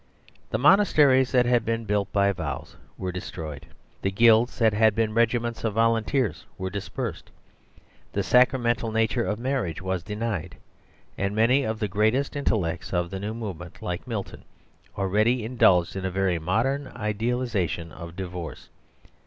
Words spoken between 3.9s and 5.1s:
The guilds, that had